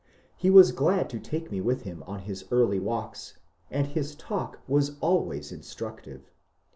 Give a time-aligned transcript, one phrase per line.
[0.35, 3.37] He was glad to take me with him on his early walks,
[3.69, 6.31] and his talk was always instructive.